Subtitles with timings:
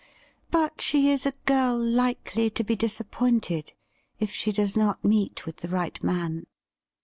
[0.49, 3.73] But she is a girl likely to be disappointed
[4.19, 6.47] if she does not meet with the right man.